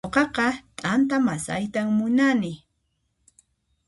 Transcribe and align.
Nuqaqa 0.05 0.47
t'anta 0.79 1.17
masaytan 1.27 1.87
munani 1.97 2.51